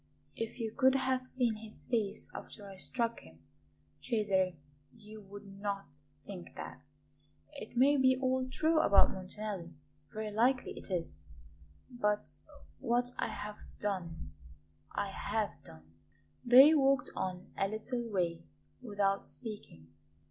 "If 0.35 0.59
you 0.59 0.71
could 0.73 0.95
have 0.95 1.27
seen 1.27 1.57
his 1.57 1.85
face 1.85 2.27
after 2.33 2.67
I 2.67 2.75
struck 2.75 3.19
him, 3.19 3.43
Cesare, 4.01 4.57
you 4.95 5.21
would 5.21 5.45
not 5.45 5.99
think 6.25 6.55
that. 6.55 6.93
It 7.53 7.77
may 7.77 7.97
be 7.97 8.17
all 8.19 8.49
true 8.49 8.79
about 8.79 9.11
Montanelli 9.11 9.75
very 10.11 10.31
likely 10.31 10.71
it 10.71 10.89
is 10.89 11.21
but 11.87 12.39
what 12.79 13.11
I 13.19 13.27
have 13.27 13.59
done 13.79 14.33
I 14.91 15.11
have 15.11 15.51
done." 15.63 15.93
They 16.43 16.73
walked 16.73 17.11
on 17.15 17.51
a 17.55 17.67
little 17.67 18.09
way 18.09 18.43
without 18.81 19.27
speaking. 19.27 19.93